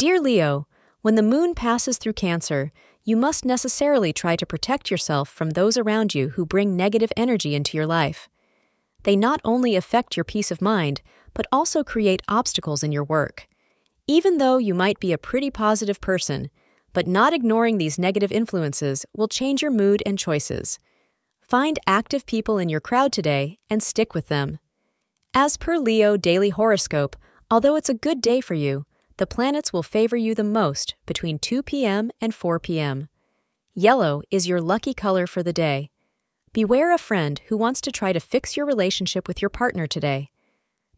Dear 0.00 0.18
Leo, 0.18 0.66
when 1.02 1.16
the 1.16 1.22
moon 1.22 1.54
passes 1.54 1.98
through 1.98 2.14
Cancer, 2.14 2.72
you 3.04 3.18
must 3.18 3.44
necessarily 3.44 4.14
try 4.14 4.34
to 4.34 4.46
protect 4.46 4.90
yourself 4.90 5.28
from 5.28 5.50
those 5.50 5.76
around 5.76 6.14
you 6.14 6.30
who 6.30 6.46
bring 6.46 6.74
negative 6.74 7.12
energy 7.18 7.54
into 7.54 7.76
your 7.76 7.86
life. 7.86 8.26
They 9.02 9.14
not 9.14 9.42
only 9.44 9.76
affect 9.76 10.16
your 10.16 10.24
peace 10.24 10.50
of 10.50 10.62
mind, 10.62 11.02
but 11.34 11.46
also 11.52 11.84
create 11.84 12.22
obstacles 12.28 12.82
in 12.82 12.92
your 12.92 13.04
work. 13.04 13.46
Even 14.06 14.38
though 14.38 14.56
you 14.56 14.72
might 14.72 14.98
be 15.00 15.12
a 15.12 15.18
pretty 15.18 15.50
positive 15.50 16.00
person, 16.00 16.48
but 16.94 17.06
not 17.06 17.34
ignoring 17.34 17.76
these 17.76 17.98
negative 17.98 18.32
influences 18.32 19.04
will 19.14 19.28
change 19.28 19.60
your 19.60 19.70
mood 19.70 20.02
and 20.06 20.18
choices. 20.18 20.78
Find 21.42 21.78
active 21.86 22.24
people 22.24 22.56
in 22.56 22.70
your 22.70 22.80
crowd 22.80 23.12
today 23.12 23.58
and 23.68 23.82
stick 23.82 24.14
with 24.14 24.28
them. 24.28 24.60
As 25.34 25.58
per 25.58 25.76
Leo 25.76 26.16
Daily 26.16 26.48
Horoscope, 26.48 27.16
although 27.50 27.76
it's 27.76 27.90
a 27.90 28.04
good 28.08 28.22
day 28.22 28.40
for 28.40 28.54
you, 28.54 28.86
the 29.20 29.26
planets 29.26 29.70
will 29.70 29.82
favor 29.82 30.16
you 30.16 30.34
the 30.34 30.42
most 30.42 30.94
between 31.04 31.38
2 31.38 31.62
p.m. 31.62 32.10
and 32.22 32.34
4 32.34 32.58
p.m. 32.58 33.06
Yellow 33.74 34.22
is 34.30 34.48
your 34.48 34.62
lucky 34.62 34.94
color 34.94 35.26
for 35.26 35.42
the 35.42 35.52
day. 35.52 35.90
Beware 36.54 36.90
a 36.90 36.96
friend 36.96 37.38
who 37.48 37.58
wants 37.58 37.82
to 37.82 37.92
try 37.92 38.14
to 38.14 38.18
fix 38.18 38.56
your 38.56 38.64
relationship 38.64 39.28
with 39.28 39.42
your 39.42 39.50
partner 39.50 39.86
today. 39.86 40.30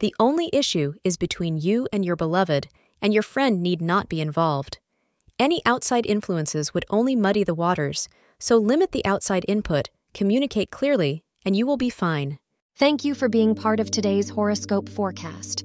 The 0.00 0.14
only 0.20 0.50
issue 0.52 0.92
is 1.02 1.16
between 1.16 1.56
you 1.56 1.88
and 1.94 2.04
your 2.04 2.14
beloved, 2.14 2.68
and 3.00 3.14
your 3.14 3.22
friend 3.22 3.62
need 3.62 3.80
not 3.80 4.10
be 4.10 4.20
involved. 4.20 4.80
Any 5.38 5.62
outside 5.64 6.04
influences 6.04 6.74
would 6.74 6.84
only 6.90 7.16
muddy 7.16 7.42
the 7.42 7.54
waters, 7.54 8.06
so 8.38 8.58
limit 8.58 8.92
the 8.92 9.06
outside 9.06 9.46
input, 9.48 9.88
communicate 10.12 10.70
clearly, 10.70 11.24
and 11.46 11.56
you 11.56 11.66
will 11.66 11.78
be 11.78 11.88
fine. 11.88 12.38
Thank 12.76 13.02
you 13.02 13.14
for 13.14 13.30
being 13.30 13.54
part 13.54 13.80
of 13.80 13.90
today's 13.90 14.28
horoscope 14.28 14.90
forecast. 14.90 15.64